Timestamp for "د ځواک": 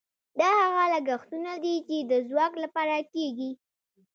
2.11-2.53